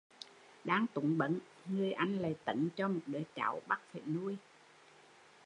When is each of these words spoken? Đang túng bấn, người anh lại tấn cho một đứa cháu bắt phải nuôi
Đang 0.63 0.87
túng 0.87 1.17
bấn, 1.17 1.39
người 1.65 1.91
anh 1.91 2.17
lại 2.19 2.35
tấn 2.45 2.69
cho 2.75 2.87
một 2.87 2.99
đứa 3.05 3.21
cháu 3.35 3.61
bắt 3.67 3.81
phải 3.93 4.01
nuôi 4.05 4.37